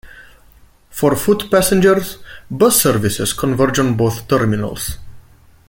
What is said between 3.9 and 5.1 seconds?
both terminals.